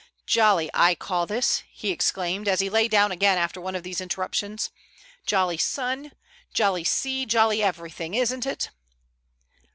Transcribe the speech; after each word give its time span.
"Jolly, 0.25 0.67
I 0.73 0.95
call 0.95 1.27
this," 1.27 1.61
he 1.71 1.91
exclaimed, 1.91 2.47
as 2.47 2.59
he 2.59 2.71
lay 2.71 2.87
down 2.87 3.11
again 3.11 3.37
after 3.37 3.61
one 3.61 3.75
of 3.75 3.83
these 3.83 4.01
interruptions. 4.01 4.71
"Jolly 5.27 5.57
sun, 5.57 6.11
jolly 6.55 6.83
sea, 6.83 7.23
jolly 7.27 7.61
everything, 7.61 8.15
isn't 8.15 8.47
it?" 8.47 8.71